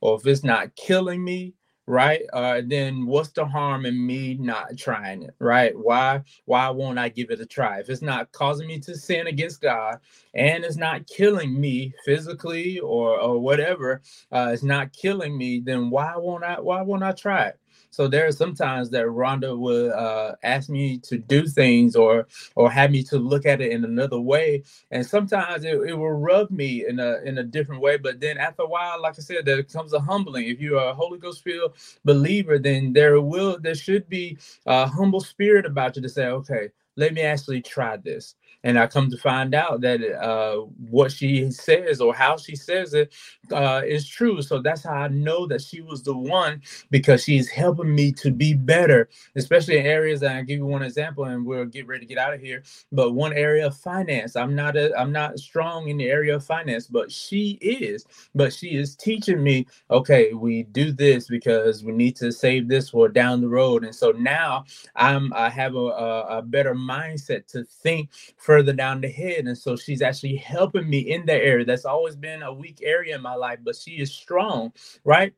or 0.01 0.17
if 0.17 0.25
it's 0.25 0.43
not 0.43 0.75
killing 0.75 1.23
me 1.23 1.53
right? 1.91 2.23
Uh, 2.33 2.61
then 2.65 3.05
what's 3.05 3.29
the 3.29 3.45
harm 3.45 3.85
in 3.85 4.05
me 4.05 4.35
not 4.39 4.77
trying 4.77 5.23
it 5.23 5.35
right? 5.39 5.77
Why 5.77 6.23
why 6.45 6.69
won't 6.69 6.99
i 6.99 7.09
give 7.09 7.31
it 7.31 7.41
a 7.41 7.45
try? 7.45 7.79
If 7.79 7.89
it's 7.89 8.01
not 8.01 8.31
causing 8.31 8.67
me 8.67 8.79
to 8.79 8.95
sin 8.97 9.27
against 9.27 9.61
god 9.61 9.99
and 10.33 10.63
it's 10.63 10.77
not 10.77 11.07
killing 11.07 11.59
me 11.59 11.93
physically 12.05 12.79
or 12.79 13.19
or 13.19 13.39
whatever 13.39 14.01
uh, 14.31 14.49
it's 14.53 14.63
not 14.63 14.93
killing 14.93 15.37
me 15.37 15.59
then 15.59 15.89
why 15.89 16.15
won't 16.17 16.43
i 16.43 16.59
why 16.59 16.81
won't 16.81 17.03
i 17.03 17.11
try 17.11 17.45
it 17.45 17.59
so 17.91 18.07
there 18.07 18.27
are 18.27 18.33
sometimes 18.33 18.89
that 18.91 19.05
Rhonda 19.05 19.57
would 19.57 19.91
uh, 19.91 20.35
ask 20.43 20.69
me 20.69 20.99
to 20.99 21.17
do 21.19 21.47
things 21.47 21.95
or 21.95 22.27
or 22.55 22.71
have 22.71 22.91
me 22.91 23.03
to 23.05 23.19
look 23.19 23.45
at 23.45 23.61
it 23.61 23.71
in 23.71 23.85
another 23.85 24.21
way, 24.21 24.63
and 24.91 25.05
sometimes 25.05 25.65
it, 25.65 25.75
it 25.87 25.93
will 25.95 26.11
rub 26.13 26.51
me 26.51 26.87
in 26.87 26.99
a 26.99 27.19
in 27.25 27.39
a 27.39 27.43
different 27.43 27.81
way. 27.81 27.97
But 27.97 28.19
then 28.21 28.37
after 28.37 28.63
a 28.63 28.67
while, 28.69 29.01
like 29.01 29.15
I 29.19 29.21
said, 29.23 29.45
there 29.45 29.63
comes 29.63 29.93
a 29.93 29.99
humbling. 30.01 30.47
If 30.47 30.61
you're 30.61 30.79
a 30.83 30.93
Holy 30.95 31.19
Ghost 31.19 31.43
filled 31.43 31.73
believer, 32.05 32.59
then 32.59 32.93
there 32.93 33.21
will 33.21 33.59
there 33.59 33.75
should 33.75 34.09
be 34.09 34.37
a 34.65 34.87
humble 34.87 35.21
spirit 35.21 35.65
about 35.65 35.95
you 35.97 36.01
to 36.03 36.09
say, 36.09 36.27
okay, 36.27 36.69
let 36.97 37.13
me 37.13 37.21
actually 37.21 37.61
try 37.61 37.97
this 37.97 38.35
and 38.63 38.77
I 38.77 38.87
come 38.87 39.09
to 39.09 39.17
find 39.17 39.53
out 39.53 39.81
that 39.81 40.01
uh, 40.21 40.57
what 40.89 41.11
she 41.11 41.49
says 41.51 42.01
or 42.01 42.13
how 42.13 42.37
she 42.37 42.55
says 42.55 42.93
it 42.93 43.13
uh, 43.51 43.81
is 43.85 44.07
true. 44.07 44.41
So 44.41 44.61
that's 44.61 44.83
how 44.83 44.93
I 44.93 45.07
know 45.07 45.47
that 45.47 45.61
she 45.61 45.81
was 45.81 46.03
the 46.03 46.15
one 46.15 46.61
because 46.89 47.23
she's 47.23 47.49
helping 47.49 47.93
me 47.93 48.11
to 48.13 48.31
be 48.31 48.53
better, 48.53 49.09
especially 49.35 49.77
in 49.77 49.85
areas 49.85 50.23
I 50.23 50.41
give 50.43 50.57
you 50.57 50.65
one 50.65 50.83
example, 50.83 51.25
and 51.25 51.45
we'll 51.45 51.65
get 51.65 51.87
ready 51.87 52.05
to 52.05 52.09
get 52.13 52.17
out 52.17 52.33
of 52.33 52.41
here. 52.41 52.63
But 52.91 53.13
one 53.13 53.33
area 53.33 53.67
of 53.67 53.77
finance, 53.77 54.35
I'm 54.35 54.55
not 54.55 54.77
a, 54.77 54.97
I'm 54.97 55.11
not 55.11 55.39
strong 55.39 55.89
in 55.89 55.97
the 55.97 56.09
area 56.09 56.35
of 56.35 56.45
finance, 56.45 56.87
but 56.87 57.11
she 57.11 57.57
is. 57.61 58.05
But 58.35 58.53
she 58.53 58.75
is 58.75 58.95
teaching 58.95 59.43
me, 59.43 59.67
okay, 59.89 60.33
we 60.33 60.63
do 60.63 60.91
this 60.91 61.27
because 61.27 61.83
we 61.83 61.91
need 61.93 62.15
to 62.17 62.31
save 62.31 62.67
this 62.67 62.89
for 62.89 63.09
down 63.09 63.41
the 63.41 63.47
road, 63.47 63.83
and 63.83 63.95
so 63.95 64.11
now 64.11 64.65
I'm 64.95 65.33
I 65.33 65.49
have 65.49 65.75
a, 65.75 65.79
a, 65.79 66.37
a 66.37 66.41
better 66.41 66.75
mindset 66.75 67.47
to 67.47 67.63
think 67.63 68.09
further 68.41 68.73
down 68.73 69.01
the 69.01 69.07
head. 69.09 69.45
And 69.45 69.57
so 69.57 69.75
she's 69.75 70.01
actually 70.01 70.35
helping 70.35 70.89
me 70.89 70.99
in 70.99 71.25
that 71.27 71.41
area. 71.41 71.65
That's 71.65 71.85
always 71.85 72.15
been 72.15 72.43
a 72.43 72.53
weak 72.53 72.81
area 72.83 73.15
in 73.15 73.21
my 73.21 73.35
life, 73.35 73.59
but 73.63 73.75
she 73.75 74.01
is 74.01 74.11
strong, 74.11 74.73
right? 75.03 75.33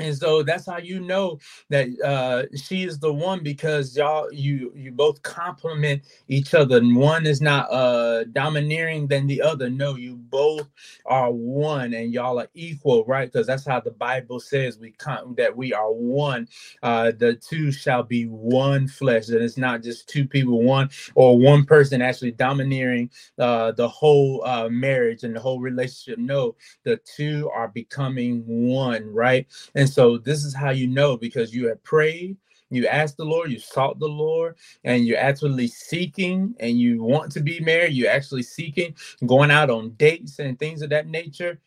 And 0.00 0.16
so 0.16 0.42
that's 0.42 0.66
how 0.66 0.78
you 0.78 1.00
know 1.00 1.38
that 1.70 1.88
uh, 2.04 2.44
she 2.56 2.84
is 2.84 2.98
the 2.98 3.12
one 3.12 3.42
because 3.42 3.96
y'all 3.96 4.32
you 4.32 4.72
you 4.76 4.92
both 4.92 5.22
complement 5.22 6.02
each 6.28 6.54
other. 6.54 6.76
And 6.78 6.94
one 6.96 7.26
is 7.26 7.40
not 7.40 7.72
uh 7.72 8.24
domineering 8.24 9.08
than 9.08 9.26
the 9.26 9.42
other. 9.42 9.70
No 9.70 9.96
you 9.96 10.16
both 10.16 10.68
are 11.06 11.32
one 11.32 11.94
and 11.94 12.12
y'all 12.12 12.38
are 12.38 12.48
equal 12.54 13.04
right? 13.06 13.32
Because 13.32 13.46
that's 13.46 13.66
how 13.66 13.80
the 13.80 13.90
bible 13.92 14.38
says 14.40 14.78
we 14.78 14.92
come 14.92 15.34
that 15.36 15.56
we 15.56 15.72
are 15.72 15.92
one. 15.92 16.46
Uh 16.82 17.12
the 17.18 17.34
two 17.34 17.72
shall 17.72 18.02
be 18.02 18.24
one 18.26 18.86
flesh 18.86 19.28
and 19.28 19.42
it's 19.42 19.58
not 19.58 19.82
just 19.82 20.08
two 20.08 20.26
people 20.28 20.62
one 20.62 20.90
or 21.14 21.38
one 21.38 21.64
person 21.64 22.02
actually 22.02 22.32
domineering 22.32 23.10
uh 23.38 23.72
the 23.72 23.88
whole 23.88 24.44
uh 24.44 24.68
marriage 24.68 25.24
and 25.24 25.34
the 25.34 25.40
whole 25.40 25.60
relationship. 25.60 26.18
No 26.18 26.54
the 26.84 26.98
two 26.98 27.50
are 27.54 27.68
becoming 27.68 28.44
one 28.46 29.04
right? 29.12 29.46
And 29.74 29.87
so 29.88 30.18
this 30.18 30.44
is 30.44 30.54
how 30.54 30.70
you 30.70 30.86
know 30.86 31.16
because 31.16 31.54
you 31.54 31.68
have 31.68 31.82
prayed, 31.82 32.36
you 32.70 32.86
asked 32.86 33.16
the 33.16 33.24
Lord, 33.24 33.50
you 33.50 33.58
sought 33.58 33.98
the 33.98 34.08
Lord, 34.08 34.56
and 34.84 35.06
you're 35.06 35.18
actually 35.18 35.68
seeking 35.68 36.54
and 36.60 36.78
you 36.78 37.02
want 37.02 37.32
to 37.32 37.40
be 37.40 37.60
married. 37.60 37.94
You're 37.94 38.10
actually 38.10 38.42
seeking, 38.42 38.94
going 39.26 39.50
out 39.50 39.70
on 39.70 39.90
dates 39.92 40.38
and 40.38 40.58
things 40.58 40.82
of 40.82 40.90
that 40.90 41.06
nature. 41.06 41.58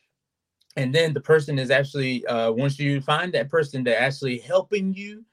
And 0.77 0.93
then 0.93 1.13
the 1.13 1.21
person 1.21 1.59
is 1.59 1.71
actually, 1.71 2.25
uh, 2.27 2.51
once 2.51 2.79
you 2.79 3.01
find 3.01 3.33
that 3.33 3.49
person, 3.49 3.83
they're 3.83 3.99
actually 3.99 4.39
helping 4.39 4.93
you 4.93 5.25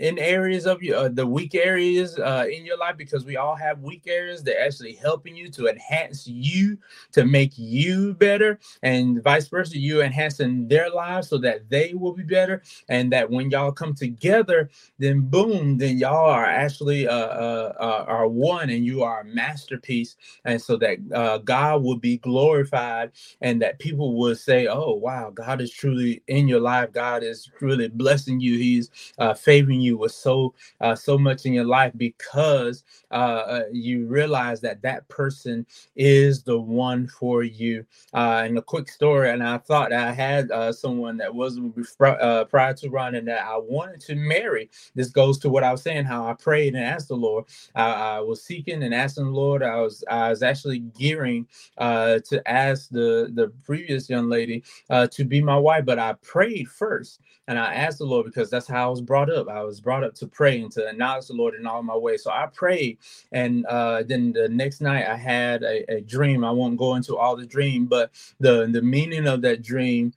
in 0.00 0.18
areas 0.18 0.66
of 0.66 0.82
your 0.82 0.96
uh, 0.96 1.08
the 1.08 1.26
weak 1.26 1.54
areas 1.54 2.18
uh, 2.18 2.46
in 2.50 2.64
your 2.64 2.78
life 2.78 2.96
because 2.96 3.26
we 3.26 3.36
all 3.36 3.54
have 3.54 3.80
weak 3.80 4.04
areas 4.06 4.42
that 4.42 4.60
actually 4.60 4.94
helping 4.94 5.36
you 5.36 5.50
to 5.50 5.68
enhance 5.68 6.26
you 6.26 6.78
to 7.12 7.26
make 7.26 7.52
you 7.56 8.14
better 8.14 8.58
and 8.82 9.22
vice 9.22 9.46
versa 9.48 9.76
you 9.76 10.02
enhancing 10.02 10.66
their 10.68 10.88
lives 10.88 11.28
so 11.28 11.36
that 11.36 11.68
they 11.68 11.92
will 11.92 12.14
be 12.14 12.22
better. 12.22 12.62
And 12.88 13.12
that 13.12 13.30
when 13.30 13.50
y'all 13.50 13.72
come 13.72 13.94
together 13.94 14.70
then 14.98 15.20
boom 15.20 15.76
then 15.76 15.98
y'all 15.98 16.30
are 16.30 16.46
actually 16.46 17.06
uh, 17.06 17.12
uh, 17.12 17.72
uh 17.78 18.04
are 18.08 18.26
one 18.26 18.70
and 18.70 18.86
you 18.86 19.02
are 19.02 19.20
a 19.20 19.24
masterpiece. 19.24 20.16
And 20.46 20.60
so 20.60 20.78
that 20.78 20.98
uh, 21.14 21.38
God 21.38 21.82
will 21.82 21.98
be 21.98 22.16
glorified 22.16 23.12
and 23.42 23.60
that 23.60 23.78
people 23.78 24.16
will 24.16 24.34
say 24.34 24.66
oh 24.66 24.94
wow 24.94 25.28
God 25.28 25.60
is 25.60 25.70
truly 25.70 26.22
in 26.26 26.48
your 26.48 26.60
life. 26.60 26.90
God 26.90 27.22
is 27.22 27.50
truly 27.58 27.88
blessing 27.88 28.40
you. 28.40 28.56
He's 28.56 28.88
uh, 29.18 29.34
favoring 29.34 29.82
you 29.82 29.89
with 29.98 30.12
so 30.12 30.54
uh, 30.80 30.94
so 30.94 31.18
much 31.18 31.46
in 31.46 31.52
your 31.54 31.64
life 31.64 31.92
because 31.96 32.84
uh, 33.10 33.14
uh, 33.14 33.62
you 33.72 34.06
realize 34.06 34.60
that 34.62 34.82
that 34.82 35.08
person 35.08 35.66
is 35.96 36.42
the 36.42 36.58
one 36.58 37.08
for 37.08 37.42
you. 37.44 37.84
Uh, 38.14 38.42
and 38.46 38.58
a 38.58 38.62
quick 38.62 38.88
story, 38.88 39.30
and 39.30 39.42
I 39.42 39.58
thought 39.58 39.92
I 39.92 40.12
had 40.12 40.50
uh, 40.50 40.72
someone 40.72 41.16
that 41.18 41.34
was 41.34 41.58
uh, 42.00 42.44
prior 42.46 42.74
to 42.74 42.90
running 42.90 43.24
that 43.26 43.44
I 43.46 43.56
wanted 43.58 44.00
to 44.02 44.16
marry. 44.16 44.70
This 44.94 45.10
goes 45.10 45.38
to 45.40 45.50
what 45.50 45.64
I 45.64 45.72
was 45.72 45.82
saying, 45.82 46.04
how 46.06 46.26
I 46.26 46.34
prayed 46.34 46.74
and 46.74 46.84
asked 46.84 47.08
the 47.08 47.16
Lord. 47.16 47.46
I, 47.74 48.16
I 48.16 48.20
was 48.20 48.44
seeking 48.44 48.82
and 48.82 48.94
asking 48.94 49.24
the 49.26 49.30
Lord. 49.30 49.62
I 49.62 49.76
was 49.80 50.04
I 50.10 50.30
was 50.30 50.42
actually 50.42 50.80
gearing 50.80 51.46
uh, 51.78 52.20
to 52.28 52.48
ask 52.50 52.90
the 52.90 53.30
the 53.34 53.52
previous 53.64 54.10
young 54.10 54.28
lady 54.28 54.64
uh, 54.90 55.06
to 55.08 55.24
be 55.24 55.42
my 55.42 55.56
wife, 55.56 55.84
but 55.86 55.98
I 55.98 56.14
prayed 56.22 56.68
first 56.68 57.20
and 57.48 57.58
I 57.58 57.74
asked 57.74 57.98
the 57.98 58.04
Lord 58.04 58.26
because 58.26 58.50
that's 58.50 58.66
how 58.68 58.86
I 58.86 58.90
was 58.90 59.00
brought 59.00 59.30
up. 59.30 59.48
I 59.48 59.62
was 59.70 59.80
brought 59.80 60.04
up 60.04 60.14
to 60.16 60.26
pray 60.26 60.60
and 60.60 60.72
to 60.72 60.86
acknowledge 60.88 61.28
the 61.28 61.34
Lord 61.34 61.54
in 61.54 61.66
all 61.66 61.82
my 61.82 61.96
ways. 61.96 62.24
So 62.24 62.30
I 62.30 62.46
prayed, 62.52 62.98
and 63.32 63.64
uh, 63.66 64.02
then 64.02 64.32
the 64.32 64.48
next 64.48 64.80
night 64.80 65.06
I 65.08 65.16
had 65.16 65.62
a, 65.62 65.84
a 65.92 66.00
dream. 66.02 66.44
I 66.44 66.50
won't 66.50 66.78
go 66.78 66.96
into 66.96 67.16
all 67.16 67.36
the 67.36 67.46
dream, 67.46 67.86
but 67.86 68.10
the 68.40 68.68
the 68.70 68.82
meaning 68.82 69.26
of 69.26 69.42
that 69.42 69.62
dream 69.62 70.12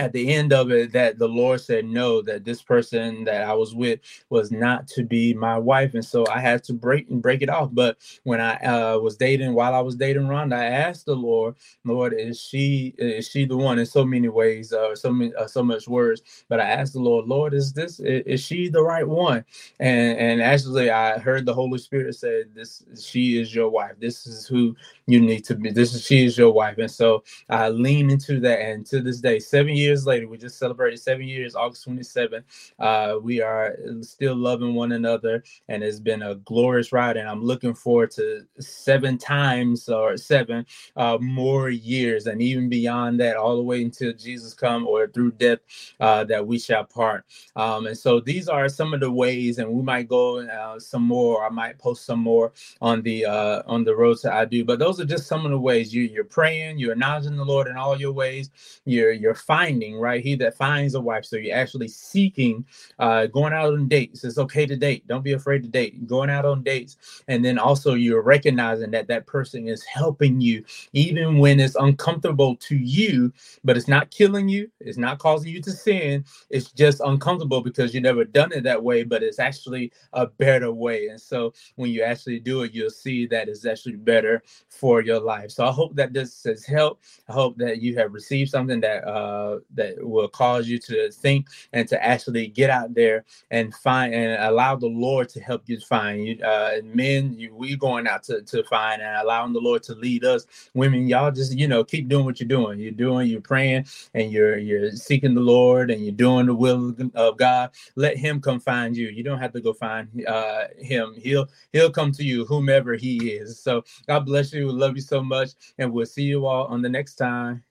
at 0.00 0.12
the 0.12 0.32
end 0.34 0.52
of 0.52 0.70
it 0.72 0.92
that 0.92 1.18
the 1.18 1.28
lord 1.28 1.60
said 1.60 1.84
no 1.84 2.22
that 2.22 2.44
this 2.44 2.62
person 2.62 3.24
that 3.24 3.42
i 3.42 3.52
was 3.54 3.74
with 3.74 4.00
was 4.30 4.50
not 4.50 4.86
to 4.88 5.02
be 5.04 5.34
my 5.34 5.58
wife. 5.58 5.94
And 5.94 6.04
so 6.04 6.26
i 6.28 6.40
had 6.40 6.64
to 6.64 6.72
break 6.72 7.08
and 7.10 7.22
break 7.22 7.42
it 7.42 7.48
off. 7.50 7.70
But 7.72 7.98
when 8.24 8.40
i 8.40 8.54
uh, 8.56 8.98
was 8.98 9.16
dating 9.16 9.54
while 9.54 9.74
i 9.74 9.80
was 9.80 9.96
dating 9.96 10.22
rhonda 10.24 10.54
i 10.54 10.64
asked 10.64 11.06
the 11.06 11.14
lord 11.14 11.54
lord 11.84 12.14
is 12.18 12.40
she 12.40 12.94
is 12.98 13.28
she 13.28 13.44
the 13.44 13.56
one? 13.56 13.78
In 13.78 13.86
so 13.86 14.04
many 14.04 14.28
ways 14.28 14.72
uh, 14.72 14.94
so 14.96 15.12
many 15.12 15.34
uh, 15.34 15.46
so 15.46 15.62
much 15.62 15.88
words. 15.88 16.22
But 16.48 16.60
i 16.60 16.64
asked 16.64 16.94
the 16.94 17.00
lord 17.00 17.26
lord 17.26 17.54
is 17.54 17.72
this 17.72 18.00
is, 18.00 18.22
is 18.26 18.40
she 18.42 18.68
the 18.68 18.82
right 18.82 19.06
one? 19.06 19.44
And 19.80 20.18
and 20.18 20.42
actually 20.42 20.90
i 20.90 21.18
heard 21.18 21.46
the 21.46 21.54
holy 21.54 21.78
spirit 21.78 22.14
say 22.16 22.44
this 22.54 22.84
she 23.00 23.40
is 23.40 23.54
your 23.54 23.68
wife. 23.68 23.92
This 24.00 24.26
is 24.26 24.46
who 24.46 24.74
you 25.06 25.20
need 25.20 25.44
to 25.44 25.54
be. 25.54 25.70
This 25.70 25.94
is 25.94 26.04
she 26.04 26.24
is 26.24 26.36
your 26.38 26.52
wife. 26.52 26.78
And 26.78 26.90
so 26.90 27.22
i 27.48 27.68
lean 27.68 28.10
into 28.10 28.40
that. 28.40 28.60
And 28.60 28.84
to 28.86 29.00
this 29.00 29.20
day 29.20 29.38
seven 29.38 29.74
years 29.74 29.83
years 29.84 30.06
later, 30.06 30.28
we 30.28 30.38
just 30.38 30.58
celebrated 30.58 30.98
seven 30.98 31.26
years, 31.28 31.54
August 31.54 31.86
27th. 31.88 32.44
Uh, 32.78 33.18
we 33.22 33.40
are 33.42 33.76
still 34.02 34.34
loving 34.36 34.74
one 34.74 34.92
another, 34.92 35.44
and 35.68 35.84
it's 35.84 36.00
been 36.00 36.22
a 36.22 36.36
glorious 36.36 36.92
ride. 36.92 37.16
And 37.16 37.28
I'm 37.28 37.44
looking 37.44 37.74
forward 37.74 38.10
to 38.12 38.42
seven 38.60 39.18
times 39.18 39.88
or 39.88 40.16
seven 40.16 40.66
uh, 40.96 41.18
more 41.20 41.70
years, 41.70 42.26
and 42.26 42.42
even 42.42 42.68
beyond 42.68 43.20
that, 43.20 43.36
all 43.36 43.56
the 43.56 43.62
way 43.62 43.82
until 43.82 44.12
Jesus 44.14 44.54
come 44.54 44.86
or 44.86 45.06
through 45.08 45.32
death 45.32 45.60
uh, 46.00 46.24
that 46.24 46.46
we 46.46 46.58
shall 46.58 46.84
part. 46.84 47.24
Um, 47.56 47.86
and 47.86 47.96
so 47.96 48.20
these 48.20 48.48
are 48.48 48.68
some 48.68 48.94
of 48.94 49.00
the 49.00 49.10
ways, 49.10 49.58
and 49.58 49.70
we 49.70 49.82
might 49.82 50.08
go 50.08 50.40
uh, 50.40 50.78
some 50.78 51.02
more. 51.02 51.44
I 51.44 51.50
might 51.50 51.78
post 51.78 52.06
some 52.06 52.20
more 52.20 52.52
on 52.80 53.02
the 53.02 53.24
uh, 53.26 53.62
on 53.66 53.84
the 53.84 53.94
road 53.94 54.18
to 54.18 54.32
I 54.32 54.44
do, 54.44 54.64
but 54.64 54.78
those 54.78 55.00
are 55.00 55.04
just 55.04 55.26
some 55.26 55.44
of 55.44 55.50
the 55.50 55.60
ways 55.60 55.94
you 55.94 56.02
you're 56.04 56.24
praying, 56.24 56.78
you're 56.78 56.92
acknowledging 56.92 57.36
the 57.36 57.44
Lord 57.44 57.68
in 57.68 57.76
all 57.76 57.98
your 58.00 58.12
ways, 58.12 58.50
you're 58.84 59.12
you're 59.12 59.34
finding 59.34 59.73
finding, 59.74 59.98
right? 59.98 60.22
He 60.22 60.34
that 60.36 60.56
finds 60.56 60.94
a 60.94 61.00
wife. 61.00 61.24
So 61.24 61.36
you're 61.36 61.56
actually 61.56 61.88
seeking, 61.88 62.64
uh, 62.98 63.26
going 63.26 63.52
out 63.52 63.72
on 63.72 63.88
dates. 63.88 64.24
It's 64.24 64.38
okay 64.38 64.66
to 64.66 64.76
date. 64.76 65.06
Don't 65.06 65.24
be 65.24 65.32
afraid 65.32 65.62
to 65.62 65.68
date. 65.68 66.06
Going 66.06 66.30
out 66.30 66.44
on 66.44 66.62
dates. 66.62 66.96
And 67.28 67.44
then 67.44 67.58
also 67.58 67.94
you're 67.94 68.22
recognizing 68.22 68.90
that 68.92 69.08
that 69.08 69.26
person 69.26 69.68
is 69.68 69.84
helping 69.84 70.40
you, 70.40 70.64
even 70.92 71.38
when 71.38 71.60
it's 71.60 71.76
uncomfortable 71.76 72.56
to 72.56 72.76
you, 72.76 73.32
but 73.64 73.76
it's 73.76 73.88
not 73.88 74.10
killing 74.10 74.48
you. 74.48 74.70
It's 74.80 74.98
not 74.98 75.18
causing 75.18 75.52
you 75.52 75.62
to 75.62 75.72
sin. 75.72 76.24
It's 76.50 76.70
just 76.72 77.00
uncomfortable 77.00 77.60
because 77.62 77.94
you've 77.94 78.04
never 78.04 78.24
done 78.24 78.52
it 78.52 78.62
that 78.64 78.82
way, 78.82 79.02
but 79.02 79.22
it's 79.22 79.38
actually 79.38 79.92
a 80.12 80.26
better 80.26 80.72
way. 80.72 81.08
And 81.08 81.20
so 81.20 81.52
when 81.76 81.90
you 81.90 82.02
actually 82.02 82.40
do 82.40 82.62
it, 82.62 82.72
you'll 82.74 82.90
see 82.90 83.26
that 83.26 83.48
it's 83.48 83.66
actually 83.66 83.96
better 83.96 84.42
for 84.68 85.02
your 85.02 85.20
life. 85.20 85.50
So 85.50 85.66
I 85.66 85.72
hope 85.72 85.94
that 85.96 86.12
this 86.12 86.44
has 86.44 86.64
helped. 86.64 87.04
I 87.28 87.32
hope 87.32 87.56
that 87.58 87.80
you 87.80 87.96
have 87.98 88.12
received 88.12 88.50
something 88.50 88.80
that 88.80 89.06
uh, 89.06 89.58
that 89.74 89.94
will 89.98 90.28
cause 90.28 90.68
you 90.68 90.78
to 90.78 91.10
think 91.10 91.48
and 91.72 91.88
to 91.88 92.04
actually 92.04 92.46
get 92.48 92.70
out 92.70 92.94
there 92.94 93.24
and 93.50 93.74
find 93.74 94.14
and 94.14 94.42
allow 94.42 94.76
the 94.76 94.86
Lord 94.86 95.28
to 95.30 95.40
help 95.40 95.62
you 95.66 95.78
find 95.80 96.26
you. 96.26 96.40
Uh, 96.42 96.78
men, 96.84 97.34
you, 97.34 97.54
we 97.54 97.76
going 97.76 98.06
out 98.06 98.22
to, 98.24 98.42
to 98.42 98.64
find 98.64 99.02
and 99.02 99.16
allowing 99.22 99.52
the 99.52 99.60
Lord 99.60 99.82
to 99.84 99.94
lead 99.94 100.24
us. 100.24 100.46
Women, 100.74 101.08
y'all 101.08 101.30
just 101.30 101.56
you 101.56 101.68
know 101.68 101.84
keep 101.84 102.08
doing 102.08 102.24
what 102.24 102.40
you're 102.40 102.48
doing. 102.48 102.78
You're 102.78 102.92
doing, 102.92 103.28
you're 103.28 103.40
praying, 103.40 103.86
and 104.14 104.30
you're 104.32 104.58
you're 104.58 104.90
seeking 104.92 105.34
the 105.34 105.40
Lord, 105.40 105.90
and 105.90 106.02
you're 106.02 106.12
doing 106.12 106.46
the 106.46 106.54
will 106.54 106.94
of 107.14 107.36
God. 107.36 107.70
Let 107.96 108.16
Him 108.16 108.40
come 108.40 108.60
find 108.60 108.96
you. 108.96 109.08
You 109.08 109.22
don't 109.22 109.40
have 109.40 109.52
to 109.52 109.60
go 109.60 109.72
find 109.72 110.08
uh, 110.26 110.64
Him. 110.78 111.14
He'll 111.16 111.48
He'll 111.72 111.90
come 111.90 112.12
to 112.12 112.24
you, 112.24 112.44
whomever 112.44 112.94
He 112.94 113.30
is. 113.32 113.58
So 113.58 113.84
God 114.06 114.26
bless 114.26 114.52
you. 114.52 114.66
We 114.66 114.72
love 114.72 114.96
you 114.96 115.02
so 115.02 115.22
much, 115.22 115.50
and 115.78 115.92
we'll 115.92 116.06
see 116.06 116.24
you 116.24 116.46
all 116.46 116.66
on 116.66 116.82
the 116.82 116.88
next 116.88 117.16
time. 117.16 117.62